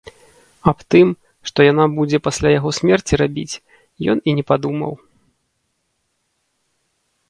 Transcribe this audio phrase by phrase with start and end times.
[0.69, 1.11] Аб тым,
[1.49, 3.59] што яна будзе пасля яго смерці рабіць,
[4.15, 5.01] ён і не падумаў.